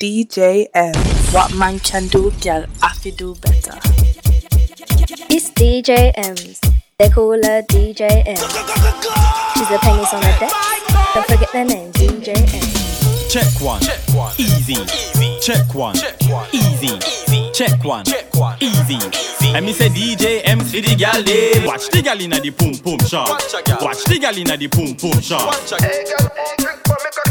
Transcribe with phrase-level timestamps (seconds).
[0.00, 0.94] DJ M.
[1.34, 3.76] What man can do, girl, I fi do better.
[5.28, 6.60] It's DJ Emz.
[7.00, 8.36] They call her DJ M.
[8.36, 10.52] She's the pennies on the deck.
[11.14, 13.28] Don't forget the name, DJ M.
[13.28, 13.80] Check one.
[13.82, 14.32] Check one.
[14.38, 14.74] Easy.
[14.74, 15.40] Easy.
[15.42, 15.96] Check one.
[15.96, 16.46] Check one.
[16.52, 16.86] Easy.
[16.86, 17.50] Easy.
[17.52, 18.04] Check one.
[18.04, 18.56] Check one.
[18.60, 18.94] Easy.
[18.94, 19.48] Easy.
[19.48, 21.66] And me say DJ M for the gal dem.
[21.66, 23.28] Watch the gal inna the pum pum shot.
[23.82, 25.58] Watch the gal inna the pum pum shot.
[25.68, 26.30] Girl,
[27.26, 27.27] a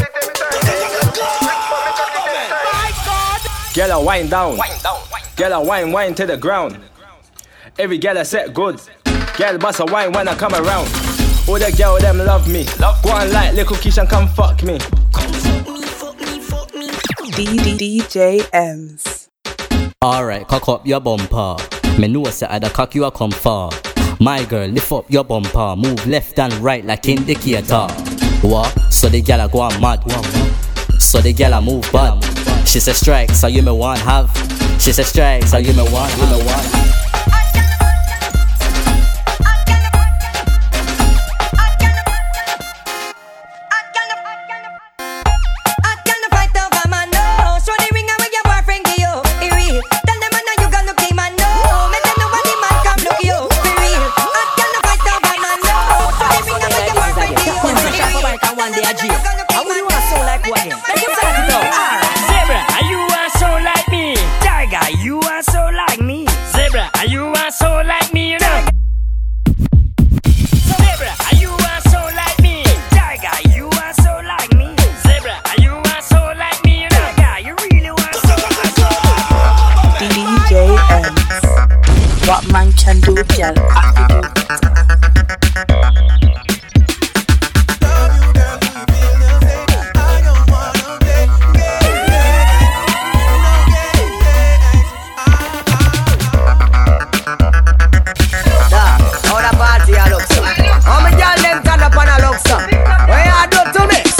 [3.86, 4.58] wind down.
[5.36, 6.78] Girl, a wine, wine to the ground.
[7.78, 8.80] Every girl a set good.
[9.36, 10.88] Girl, bust a wine when I come around.
[11.48, 12.64] All the girl them love me.
[12.78, 14.78] Go on like little Keisha and come fuck me.
[17.78, 19.28] DJ Emz.
[20.04, 21.56] Alright, cock up your bumper.
[21.98, 23.70] Me know say I da cock you a come far.
[24.20, 25.76] My girl, lift up your bumper.
[25.76, 27.86] Move left and right like indicator.
[28.42, 28.76] What?
[28.92, 30.02] So the gal a go on mad.
[31.00, 32.37] So the gal a move bad.
[32.68, 34.28] She said strike, so you may want have.
[34.78, 36.87] She said strike, so you may want, you me want.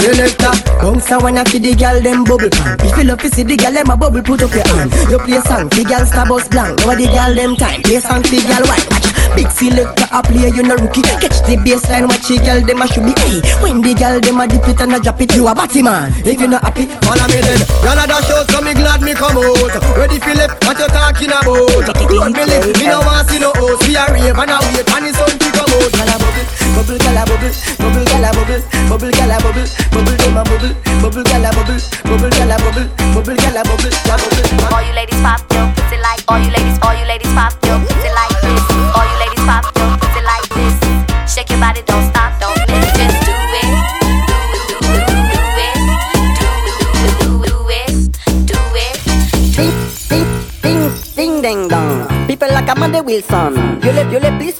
[0.09, 0.49] Selector,
[0.81, 2.81] bounce a wanna see the girl them bubble pan.
[2.81, 4.89] If you love to see the girl them a bubble, put up your hand.
[5.05, 6.81] You play song, the girl star bus blank.
[6.81, 8.89] Over the girl them time, play song, the girl white.
[8.89, 9.05] Watch,
[9.37, 11.05] big selector a play, you no rookie.
[11.21, 13.13] Catch the baseline, watch the girl them a should be.
[13.21, 15.85] Hey, when the girl them a dip it and a drop it, you a batty
[15.85, 16.09] man.
[16.25, 17.61] If you not happy, Follow me then.
[17.85, 19.77] Y'all a out, so me glad me come out.
[19.93, 21.85] Ready Philip, what you talking about?
[22.09, 23.85] Lord me live, me no want see no host.
[23.85, 25.93] We a rave and a wait, and the sun to come out.
[26.75, 30.37] Bubble, bubble, gyal a bubble, bubble, gyal a bubble, bubble, gyal a bubble, bubble, them
[30.37, 34.19] a bubble, bubble, gyal a bubble, bubble, gyal a bubble, bubble, gyal a bubble, gyal
[34.19, 34.73] bubble.
[34.73, 37.79] All you ladies pop your pussy like all you ladies, all you ladies pop your
[37.79, 38.63] pussy like this.
[38.95, 41.33] All you ladies pop your pussy like this.
[41.33, 42.08] Shake your body, don't
[53.09, 53.53] Wilson.
[53.83, 54.53] Yo le, yo le plis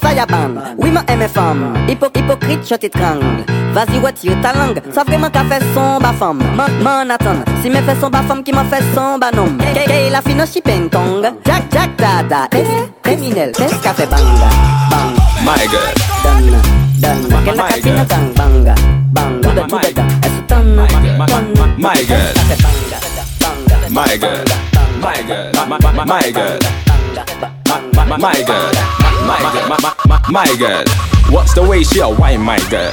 [0.80, 3.46] Oui man aime femme Hypo, Hypocrite je t'étrangle.
[3.74, 4.82] Vas-y retire ta langue.
[4.92, 7.14] Ça vraiment qu'a fait son ba femme Man
[7.62, 10.44] Si me fait son ba femme Qui m'a fait son ba nom Kay la fine
[10.52, 11.22] shipping tong.
[11.46, 12.48] Jack Jack dada
[13.04, 14.20] Criminel Qu'est-ce qu'a fait bang.
[14.90, 15.14] Bang.
[15.46, 15.94] My girl
[16.24, 16.50] Dang
[16.98, 18.76] Dang Quelle la catine dang Bang
[19.12, 19.42] Bang.
[19.42, 20.40] Tout de tout de dang Est-ce
[21.78, 22.34] My girl
[23.92, 24.44] My girl
[25.00, 25.52] My girl
[26.08, 26.60] My girl
[27.69, 28.74] My, my, my girl.
[29.30, 29.69] My, my girl.
[29.69, 29.69] My girl.
[29.69, 30.84] My, my, my girl.
[31.30, 32.91] What's the way she a wine, my girl?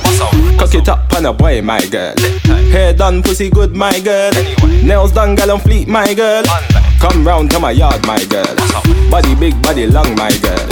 [0.58, 2.14] Cock it up on a boy, my girl.
[2.70, 4.30] Hair done, pussy good, my girl.
[4.84, 6.44] Nails done, gal on fleet, my girl.
[7.00, 8.54] Come round to my yard, my girl.
[9.10, 10.68] Body big, body long, my girl.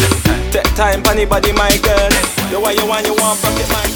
[0.53, 2.11] Take time, funny body, my girl.
[2.51, 3.94] The way you want, you want, pocket, my Watch ya.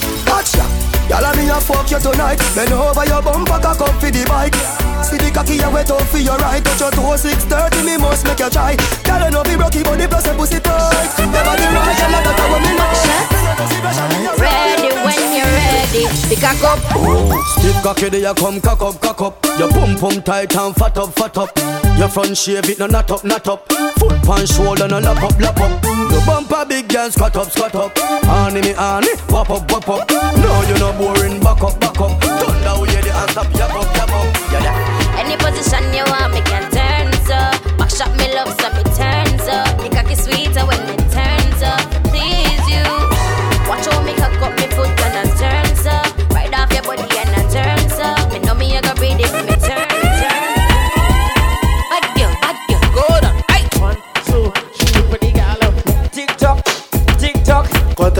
[1.08, 2.38] Y'all a me a fuck you tonight.
[2.54, 4.54] Bend over your bumper, cock up for the bike.
[5.02, 6.62] See the cocky you wet up for your right.
[6.62, 8.76] Touch your toe, six thirty, me must make you try.
[9.08, 11.08] You know be rocky, but the plus a pussy tight.
[11.19, 14.36] Never the right, girl, that's how me know.
[14.36, 16.04] Ready when you're ready.
[16.28, 16.78] Pick a cup.
[16.92, 20.75] Oh, stiff cocky there you come cock up, cock up Your pum pum tight and
[20.76, 23.66] fat up, fat up Your front shave it no not up, not up.
[23.98, 25.82] Foot pan shoulder no lap up, lap up.
[25.82, 27.90] Your bumper big girl squat up, squat up.
[27.98, 30.08] Honey me honey, wap up, wap up.
[30.08, 32.22] No you no boring, back up, back up.
[32.22, 34.26] Thunder we hear the hands up, yap up, yap up.
[34.52, 35.18] Yeah, yeah.
[35.18, 37.34] Any position you want, me can turn so.
[37.76, 38.77] Back shot me love, so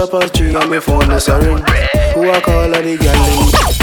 [0.06, 1.59] Past three and my phone is a ring.
[2.15, 3.77] Who I call all the girl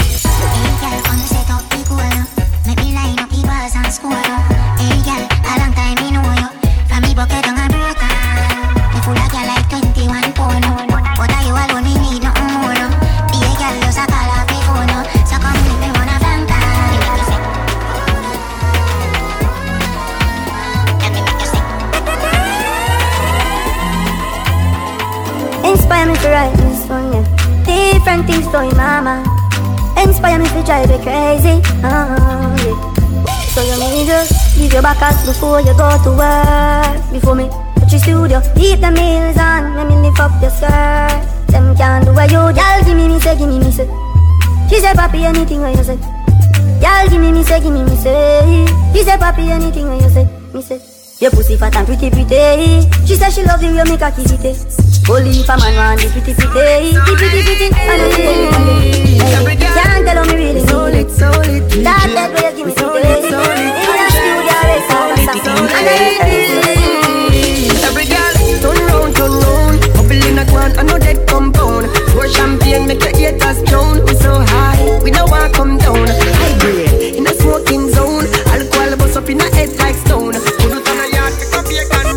[35.36, 37.12] before you go to work.
[37.12, 39.76] Before me touch your studio, keep the meals on.
[39.76, 41.20] Let me lift up your skirt.
[41.52, 42.78] Them can't do what you, girl.
[42.84, 43.86] Give me me say, give me me say.
[44.68, 45.98] She say, papi, anything what you say.
[46.80, 48.64] Girl, give me me say, give me me say.
[48.94, 50.24] She say, papi, anything what you say.
[50.54, 50.80] Me say.
[51.20, 54.32] Your pussy fat and pretty pretty She say she love you, you make her kiss
[54.32, 54.52] it eh.
[55.08, 58.12] Only if a man want the pretty pretty The pretty pretty I know
[59.40, 62.96] you Can't tell how me really need it That that way you give me pretty
[63.00, 63.85] In the studio, they
[65.44, 66.56] I really
[67.84, 68.34] Every girl,
[68.64, 73.02] turn round, turn round Bubble in a quan, I know dead compound Pour champagne, make
[73.02, 77.34] your haters drown We so high, we know I come down High grade, in a
[77.34, 81.32] smoking zone Alcohol bust up in a head like stone Put it on a yard,
[81.36, 82.16] pick up your down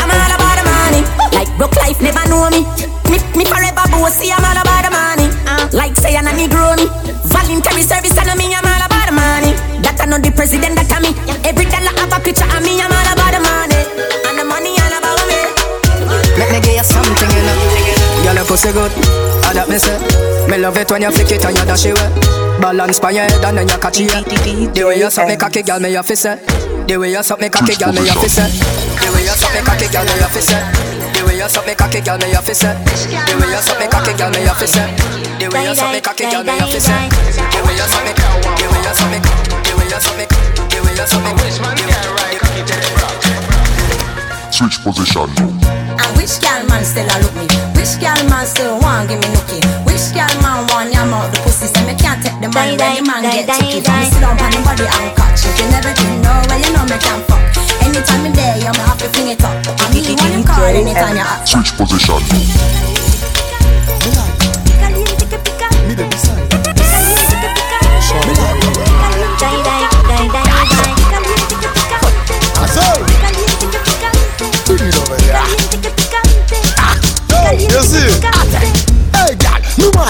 [0.00, 1.02] I'm all about the money.
[1.36, 2.64] Like broke life never know me.
[3.12, 4.32] Me, me forever bossy.
[4.32, 5.28] I'm all about the money.
[5.44, 6.86] Uh, like say I'm a Negro me.
[7.28, 8.54] Voluntary service and a me.
[8.54, 8.67] I'm
[10.38, 11.10] president that me.
[11.42, 12.78] Every dollar have a picture of me.
[12.78, 13.82] I'm all about the money.
[14.22, 15.42] And the money all about me.
[16.38, 18.22] Let me give you something, you know.
[18.22, 18.94] Girl, your pussy good,
[19.50, 19.98] I that me say?
[20.46, 22.08] Me love it when you flick it and you dash it way
[22.60, 24.10] Balance by your head and then you catch it.
[24.10, 26.36] The way you suck me cocky, girl, me to say
[26.86, 28.42] The way you suck me cocky, girl, me to say
[29.00, 30.60] The way you suck me cocky, girl, me to say
[31.14, 32.74] The way you suck me cocky, girl, me to say
[33.26, 34.86] The way you suck me cocky, girl, me to say
[35.40, 37.58] The way you suck me cocky, girl, me have to The
[40.18, 40.27] me,
[44.50, 45.30] Switch position.
[45.94, 47.46] And which gal man still a look me?
[47.78, 49.62] Which gal man still want give me nookie?
[49.86, 51.70] Which gal man want yam out the pussy?
[51.70, 53.78] Say me can't take the money when the man get chicky.
[53.78, 55.54] From me sit down on the body and catch it.
[55.62, 57.46] You never did know well you know me can fuck.
[57.86, 59.54] Anytime me there, you me have to fling it up.
[59.54, 61.46] And me want you call anytime you ask.
[61.46, 62.18] Switch position.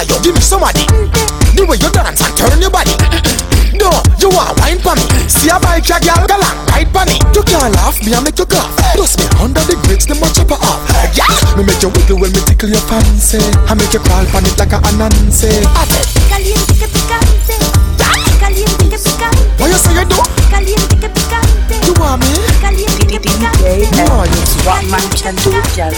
[0.09, 0.85] You give me somebody.
[1.55, 2.95] The way you dance and turn your body.
[3.77, 5.05] No, you want wine for me.
[5.29, 7.21] See a bike, a girl, go long ride for me.
[7.37, 8.75] You can't laugh, me I make you cough.
[8.97, 10.81] Plus me under the grapes, them a chop her off.
[11.15, 13.39] Yeah, me make you wiggle when me tickle your fancy.
[13.69, 15.63] I make you crawl on it like a Anansi.
[15.63, 17.55] I said, Caliente que picante.
[18.41, 19.43] Caliente que picante.
[19.61, 20.19] what you say you do?
[20.51, 21.75] Caliente que picante.
[21.87, 22.35] You want me?
[22.61, 23.87] Caliente que picante.
[23.95, 24.59] Me want you to.
[24.67, 25.93] What man can do, girl?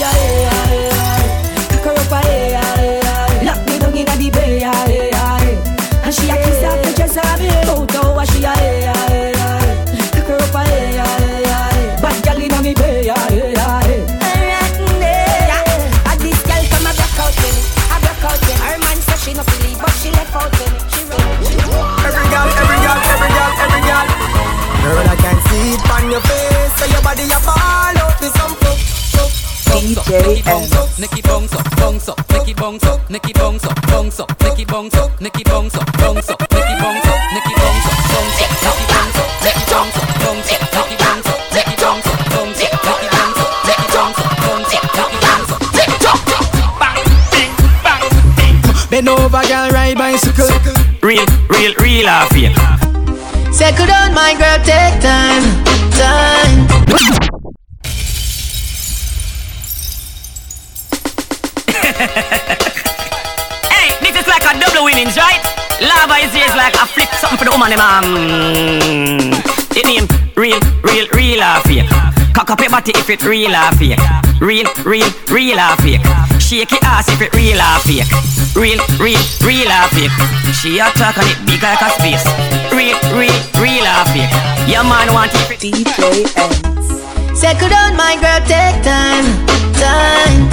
[0.00, 1.84] Pick
[10.26, 11.10] her up what up.
[22.08, 24.06] Every girl, every girl, every girl, every girl.
[24.80, 26.90] Girl, I can see it on your face.
[26.90, 27.28] Your body
[30.08, 31.52] Nicky bounce up, Nicky bounce
[33.10, 35.92] Nicky bounce up, Nicky bounce Nicky bounce up,
[36.30, 36.49] up,
[73.10, 73.98] it real or fake.
[74.40, 76.04] Real, real, real or fake.
[76.38, 78.06] Shake your ass if it real or fake.
[78.54, 80.14] Real, real, real or fake.
[80.54, 82.22] She a talk on it big like a space.
[82.70, 84.30] Real, real, real or fake.
[84.70, 85.58] Your man want it.
[85.58, 86.52] DJ M.
[87.34, 89.26] Settle down, my girl, take time,
[89.74, 90.46] time.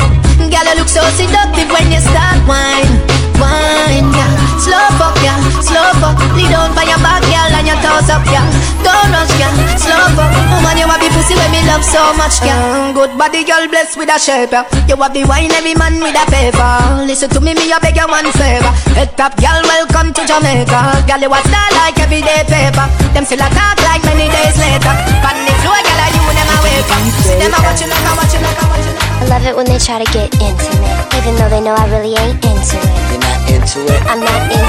[0.49, 2.89] Girl, you look so seductive when you start wine,
[3.37, 4.33] wine, yeah.
[4.57, 6.17] Slow fuck, girl, slow fuck.
[6.33, 8.56] Lead on by your back, girl, and your toes up, girl.
[8.83, 10.31] Don't rush, girl, slow fuck.
[10.51, 12.57] Woman, oh, you have the pussy when me love so much, girl.
[12.57, 14.65] Mm, good body, girl, blessed with a shape, yeah.
[14.87, 17.05] You have the wine, every man with a paper.
[17.05, 18.73] Listen to me, me a beg you one favor.
[18.97, 21.03] Head top, girl, welcome to Jamaica.
[21.07, 22.85] Girl, you a star like everyday paper.
[23.13, 24.93] Them still a talk like many days later.
[25.23, 27.01] Pan the floor, girl, you them a wake up.
[27.25, 28.95] See them a watching, like a watching, like a watching.
[29.17, 32.13] I love it when they try to get intimate, even though they know I really
[32.13, 32.93] ain't into it.
[33.09, 34.01] You're not into it.
[34.05, 34.66] I'm not into it.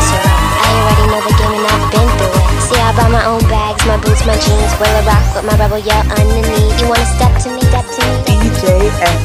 [3.98, 4.72] My boots, my jeans.
[4.78, 6.80] Will a rock with my rebel yell underneath.
[6.80, 8.14] You wanna step to me, step to me.
[8.26, 8.62] DJ
[9.00, 9.20] X.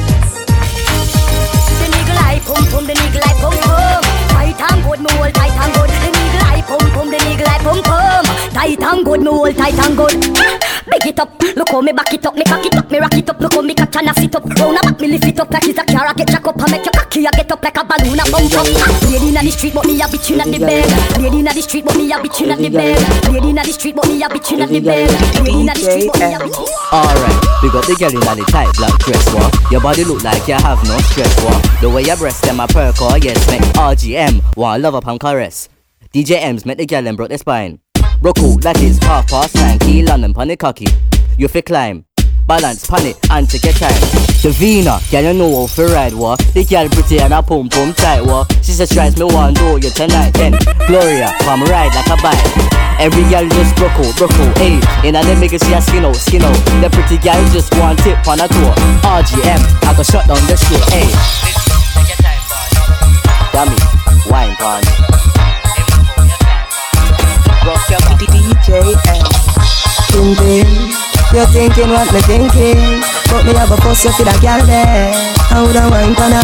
[1.78, 4.02] The nigga like pum pum, the nigga like pum pum.
[4.34, 5.90] Tight and good, me hold tight and good.
[5.90, 8.23] The nigga like pum pum, the nigga like pum pum.
[8.54, 10.14] Tight and good, me hold tight and good.
[10.84, 13.14] Big it up, look how me back it up, me cock it up, me rock
[13.14, 14.44] it up, look how me catch and I sit up.
[14.44, 16.70] Round about me lift it up like it's a car, I get jack up, I
[16.70, 18.66] make your cocky, I get up like a balloon, I bump up.
[19.08, 20.86] Lady inna the street, but me a bitch inna the bed.
[21.18, 23.00] Lady inna the street, but me a bitch inna the bed.
[23.32, 25.10] Lady inna the street, but me a bitch inna the bed.
[25.40, 26.58] Lady inna the street, but me a bitch.
[26.92, 29.50] Alright, we got the girl in the tight black dress, what?
[29.72, 31.58] Your body look like you have no stress, what?
[31.80, 35.18] The way your breast them a perk, oh yes, make RGM, one love up and
[35.18, 35.68] caress.
[36.12, 37.80] DJ Emz make the girl and broke the spine.
[38.24, 40.86] Broke out like it's half past nine, key London, panic cocky.
[41.36, 42.06] You fi climb,
[42.46, 43.92] balance, panic, and take your time.
[44.40, 46.38] Davina, girl you know how fi ride, what?
[46.56, 48.48] The girl pretty and a pum pum tight, what?
[48.64, 50.56] She says tries me one do you tonight, then
[50.88, 52.40] Gloria, come ride like a bike.
[52.96, 54.80] Every girl just broke out, broke out, ayy.
[55.04, 56.56] And then make it see a skin out, skin out.
[56.80, 58.72] The pretty girl just one tip on a tour.
[59.04, 61.12] RGM, I go shut down the show, ayy.
[63.52, 63.76] Dummy,
[64.32, 65.43] wine pon.
[67.64, 68.26] Rock your body.
[68.28, 69.08] DJ X.
[69.08, 69.24] Eh.
[70.12, 70.64] thinking
[71.32, 73.00] You thinking what me thinking.
[73.30, 75.12] But me have a pussy for that girl there.
[75.48, 76.36] How the wine pan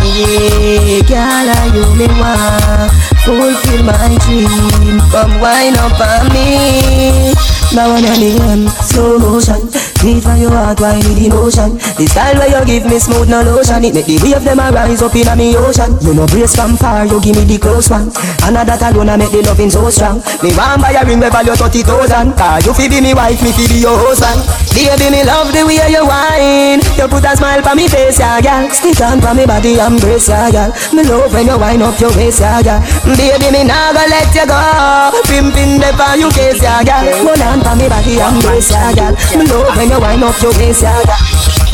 [0.00, 2.92] Yeah, girl, are you me want?
[3.20, 4.98] Fulfill my dream.
[5.12, 7.34] Come wine up on me.
[7.76, 11.76] Now on your name, slow motion Need for your heart, why need emotion.
[11.76, 13.84] The style where you give me smooth, no lotion.
[13.84, 15.92] It make the wave them a rise up in a me ocean.
[16.00, 18.08] You know brace from far, you give me the close one.
[18.48, 20.24] And that alone I make the loving so strong.
[20.40, 23.52] Me want buy a ring where value 30,000 Cause you fi be me wife, me
[23.52, 24.40] fi be your husband.
[24.72, 26.80] Baby, me love the way you whine.
[26.96, 28.72] You put a smile on me face, yeah, girl.
[28.72, 30.72] Stick on for me body, embrace, yeah, girl.
[30.96, 32.80] Me love when you wind up your waist, yeah, girl.
[33.04, 34.56] Baby, me nah go let you go.
[35.28, 37.04] Pimpin' the for you case, yeah, girl.
[37.20, 39.12] Hold on for me body, embrace, yeah, girl.
[39.36, 41.69] Me love when you wind up your waist, yeah,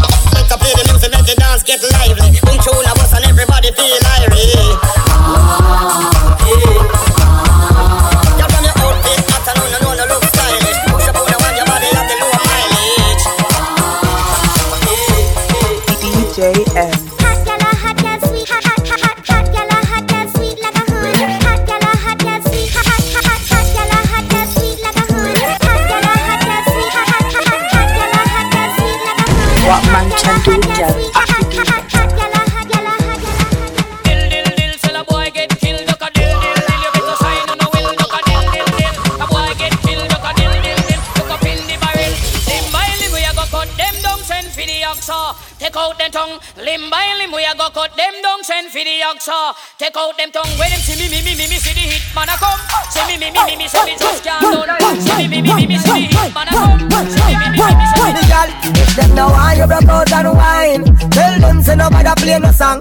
[44.87, 48.79] Take out them tongue, limb by limb, we a go cut them down, send for
[48.79, 49.53] the oxa.
[49.79, 52.07] Take out them tongue, when them see me, me, me, me, me, see the hit
[52.15, 52.61] man a come.
[52.95, 55.01] See me, me, me, me, me, see me just can't done.
[55.03, 56.87] See me, me, me, me, me, see the hit man a come.
[57.11, 58.51] See me, me, me, me, me, see the girl.
[58.79, 62.51] If them now want you broke out and wine, tell them say nobody play no
[62.55, 62.79] song.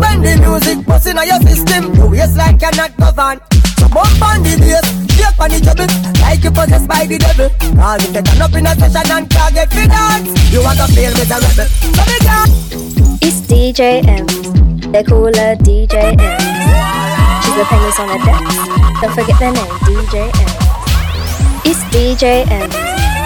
[0.00, 3.44] When the music busting on your system, you waist like you're not governed.
[3.52, 4.84] So bump on the bass,
[5.14, 5.88] shake on the treble,
[6.20, 7.48] like you possessed by the devil.
[7.48, 11.14] If they turn up in a session and can't get dance, you want to feel.
[11.14, 11.38] So
[12.04, 12.46] big girl.
[13.22, 14.92] It's DJ Emz.
[14.92, 16.60] They call her DJ Emz.
[17.44, 18.42] She's the pennies on the deck
[19.00, 21.64] Don't forget the name, DJ Emz.
[21.64, 22.74] It's DJ Emz.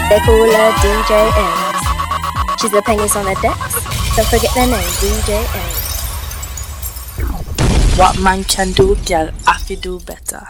[0.08, 2.60] They call her DJ Emz.
[2.60, 3.74] She's the pennies on the decks.
[4.16, 5.83] Don't forget the name, DJ Emz.
[7.96, 10.42] What man can do, girl, I fi do better.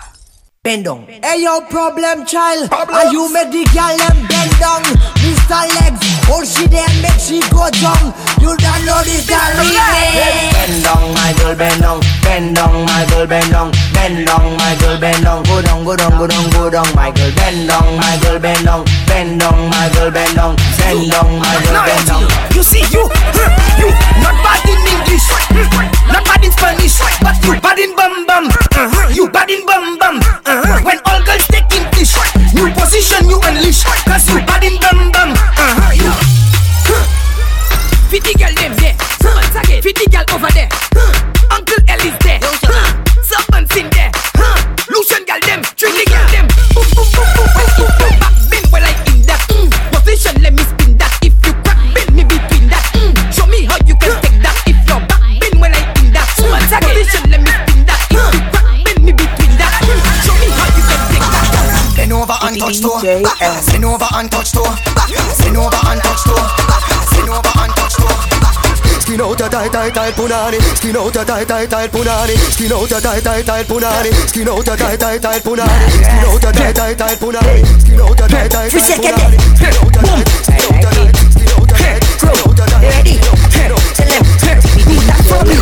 [0.64, 1.04] Bend down.
[1.04, 2.72] Hey yo, problem child.
[2.72, 4.80] Are you make the girl them bend down?
[5.20, 5.60] Mr.
[5.76, 8.16] Legs, hold she there make she go down.
[8.40, 10.56] You don't know this the remix.
[10.56, 12.00] Bend down, my girl, bend down.
[12.24, 13.68] Bend down, my girl, bend down.
[13.92, 15.42] Bend down, my girl, bend down.
[15.44, 17.28] Go down, go down, go down, go down, my girl.
[17.36, 18.88] Bend down, my girl, bend down.
[19.04, 20.56] Bend down, my girl, bend down.
[20.80, 22.24] Bend down, my girl, bend down.
[22.56, 23.04] You see you,
[23.76, 23.88] you
[24.24, 24.32] not
[25.22, 28.46] hmm, not bad in Spanish, but you bad in bum bum.
[28.50, 30.18] Uh-huh, you bad in bum bum.
[30.18, 30.82] Uh-huh.
[30.82, 32.14] When all girls take English,
[32.54, 33.53] new position you unleash,
[69.94, 70.58] tight, punani.
[70.76, 72.34] Skin out tight, tight, tight punani.
[72.52, 74.12] Skin out tight, tight, tight punani.
[74.28, 75.88] Skin out tight, tight, tight punani.
[75.90, 77.64] Skin out tight, tight, tight punani.
[77.80, 79.38] Skin out tight, tight, tight punani.
[79.44, 82.82] Skin out tight, skin out tight, skin out tight, skin out tight.
[82.82, 83.16] Ready?
[83.54, 83.72] Tell
[84.10, 84.24] them.
[84.84, 85.54] Do that for me.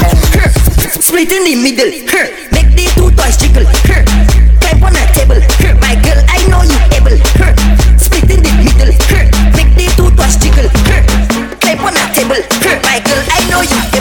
[1.02, 1.90] Split in the middle.
[2.50, 3.66] Make the two toys jiggle.
[3.68, 5.38] Climb on a table.
[5.78, 7.18] My girl, I know you able.
[8.00, 8.90] Split in the middle.
[9.54, 10.68] Make the two toys jiggle.
[11.60, 12.40] Climb on a table.
[12.82, 13.91] My girl, I know you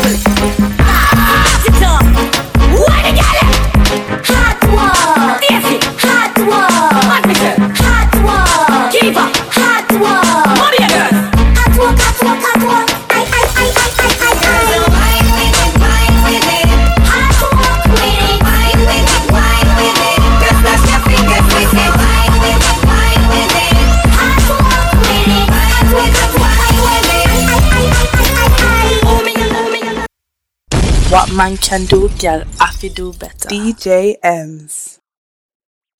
[31.31, 33.49] man can do, girl, have to do better.
[33.49, 34.99] DJ Emz.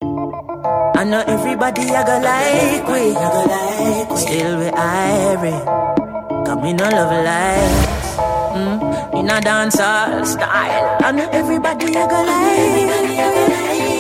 [0.04, 4.18] I know everybody I go like we, I go like we.
[4.18, 8.18] Still we irie, come in no love life.
[8.54, 10.98] Mm, in a dancehall style.
[11.02, 12.22] I know everybody I go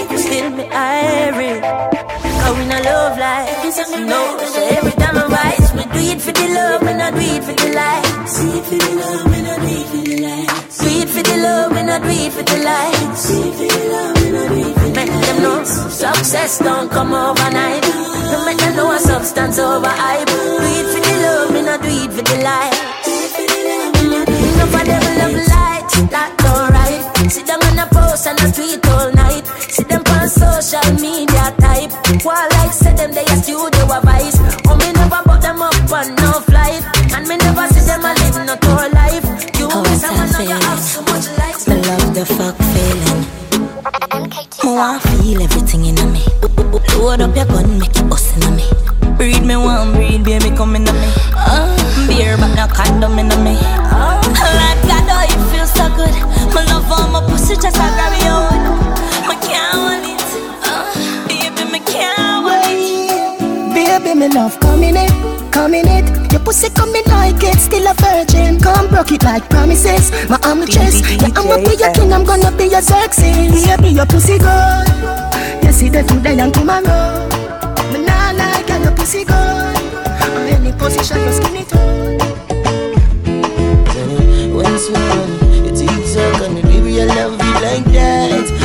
[0.10, 2.31] like, still me irie.
[2.52, 3.64] Cause we no love life,
[4.12, 4.38] no.
[4.44, 7.44] So every time I rise, we do it for the love, we not do it
[7.48, 8.34] for the likes.
[8.36, 10.78] Do it for the love, we not do it for the likes.
[10.84, 13.24] Do it for the love, we not do it for the likes.
[13.24, 16.60] Do it for the love, we not do it for the Make them know success
[16.60, 17.88] don't come overnight.
[17.88, 20.28] No make them know a substance over hype.
[20.28, 22.80] Do it for the love, we not do it for the likes.
[24.52, 27.32] Enough of them love light, that's alright.
[27.32, 29.48] Sit down on a post and a tweet all night.
[29.72, 31.31] See them on social media
[42.25, 43.25] the fuck feeling.
[44.63, 46.21] Want feel everything in me.
[46.99, 48.65] Load up your gun, make it bust in me.
[49.17, 51.10] Breed me one, breed baby come in me.
[51.34, 51.65] Uh,
[52.07, 53.57] beer but no condom in me.
[53.89, 54.21] Uh,
[54.60, 56.13] like God, oh it feels so good.
[56.53, 58.53] My love on my pussy just like grab me out.
[59.27, 60.21] Me can't it.
[60.62, 60.86] Uh,
[61.27, 63.73] baby, me can't wait.
[63.73, 64.60] Baby, me love
[65.52, 66.32] coming in, it.
[66.32, 68.60] Your pussy coming like it's still a virgin.
[68.60, 70.12] Come broke it like promises.
[70.30, 71.06] My arm a chest.
[71.22, 72.14] Yeah, I'ma be your king.
[72.14, 73.52] I'm gonna be your sexy.
[73.82, 74.88] be your pussy good.
[75.64, 77.28] You see the today and tomorrow.
[77.92, 79.36] Me nah like and your pussy good.
[79.36, 82.18] On any position, your skinny tone.
[84.56, 88.61] When it's sweet it's easy, and baby I love you like that.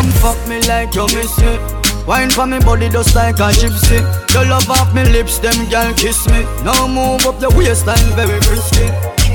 [0.00, 1.60] Come fuck me like you miss it.
[2.06, 4.00] Wine for me body just like a gypsy.
[4.32, 6.40] You love off me lips, them girl kiss me.
[6.64, 8.88] Now move up your waistline, very frisky.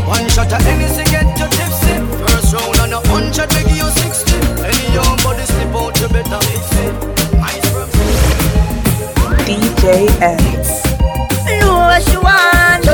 [0.09, 1.93] One shot of anything get you tipsy.
[2.17, 4.33] First round on a hundred, make you sixty.
[4.65, 6.93] Any young body slip out, you better fix it.
[7.45, 7.89] Ice from
[9.45, 10.71] DJ Emz.
[11.61, 12.85] know what she want.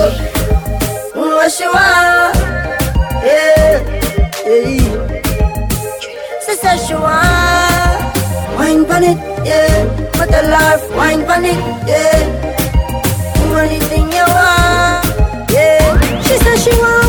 [1.16, 2.36] Know what she want.
[3.24, 3.80] Yeah,
[4.46, 5.12] yeah.
[6.46, 7.51] She says she want.
[8.72, 10.10] Wine pon it, yeah.
[10.14, 11.58] Put the life, wine pon it,
[11.90, 12.24] yeah.
[13.36, 16.22] Do anything you want, yeah.
[16.22, 17.01] She says she want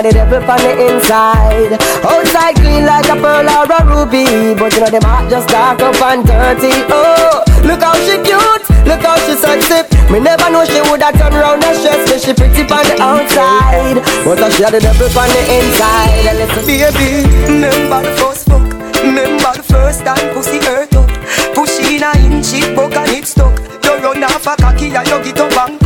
[0.00, 1.76] Are the devil on the inside.
[2.08, 4.56] Outside clean like a pearl or a ruby.
[4.56, 6.72] But you know them heart just dark up and dirty.
[6.88, 9.84] Oh, look how she cute, look how she sexy.
[10.08, 14.00] Me never know she woulda turn round and stress me She pretty on the outside.
[14.24, 16.32] But she had the devil on the inside.
[16.32, 18.64] And Baby, remember the first fuck.
[19.04, 21.12] Remember the first time pussy hurt up.
[21.52, 23.52] Push in a inch it broke and it stuck.
[23.84, 25.79] You run off a cocky and you get up and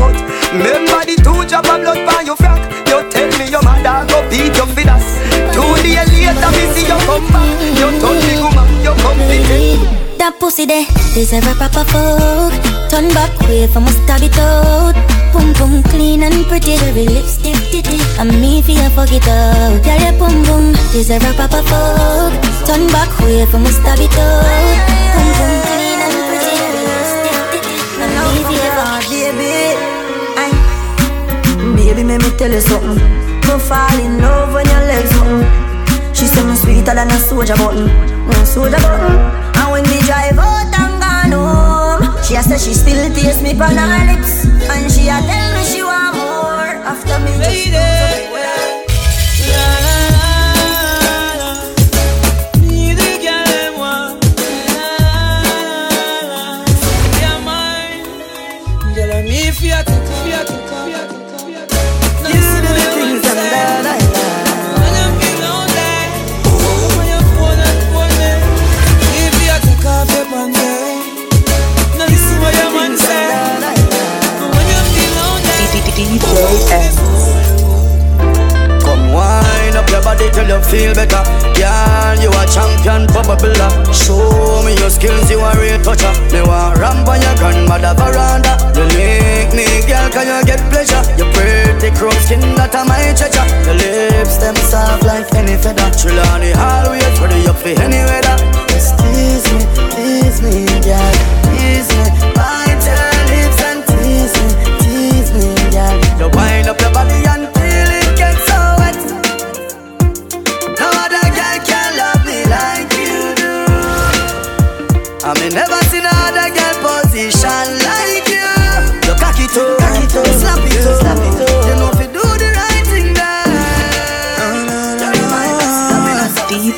[10.38, 12.52] pussy there, deserve a proper fuck.
[12.90, 14.94] Turn back way for must have it out.
[15.32, 17.98] Pum pum clean and pretty, every lipstick titty.
[18.18, 19.82] And me for you fuck it up.
[19.84, 22.32] Girl, your pum pum deserve a proper fuck.
[22.66, 24.76] Turn back way for must have it out.
[25.14, 27.74] Pum pum clean and pretty, every lipstick titty.
[28.00, 29.10] And me for you fuck up.
[29.10, 29.52] baby.
[30.40, 31.74] Aye.
[31.76, 32.96] Baby, make me tell you something.
[32.96, 35.44] Me fall in love when your legs open.
[36.14, 39.43] She say me sweeter than a soldier button, mm, soldier button.
[39.84, 44.16] When drive out and gone home, she a say she still taste me on her
[44.16, 47.36] lips, and she a tell me she want more after me.
[47.36, 48.63] Lady.
[80.54, 81.22] You feel better.
[81.58, 83.54] Girl, you a champion, probably.
[83.90, 86.12] Show me your skills, you a real toucher.
[86.30, 88.54] Me want ramp on your grandmother veranda.
[88.78, 91.02] You make me, girl, can you get pleasure?
[91.18, 93.46] Your pretty chrome skin, that a my treasure.
[93.66, 95.90] Your lips, them soft like any feather.
[95.98, 98.36] Trelawney Hall, wait for the up for any weather.
[98.70, 101.14] Just tease me, tease me, girl,
[101.50, 102.33] tease me.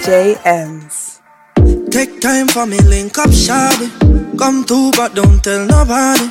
[0.07, 1.90] DJ.
[1.90, 3.90] Take time for me, link up, shawty.
[4.38, 6.29] Come through, but don't tell nobody.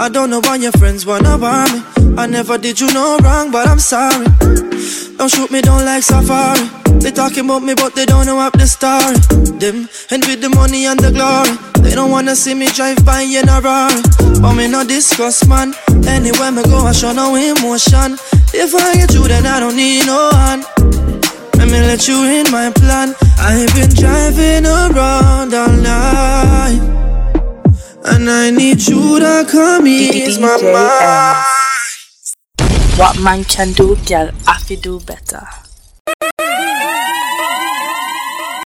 [0.00, 1.82] I don't know why your friends wanna bar me.
[2.16, 4.24] I never did you no wrong, but I'm sorry.
[5.18, 6.66] Don't shoot me down like safari.
[7.00, 9.16] They talking about me, but they don't know up the story.
[9.58, 11.52] Them and with the money and the glory.
[11.84, 14.00] They don't wanna see me drive by in a Rari.
[14.40, 15.74] But me no discuss, man.
[16.06, 18.16] Anywhere me go, I show no emotion.
[18.54, 21.01] If I get you, then I don't need no one.
[21.62, 23.14] Let me let you in my plan.
[23.38, 26.80] I've been driving around all night.
[28.04, 31.38] And I need you to come ease my mind.
[32.98, 35.46] What man can do, girl, have to do better.